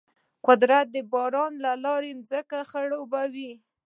[0.47, 3.51] قدرت د باران له لارې ځمکه خړوبوي.